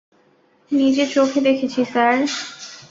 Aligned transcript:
নিজে 0.71 1.03
চোখে 1.07 1.39
দেখেছি 1.47 1.81
স্যার! 1.85 2.15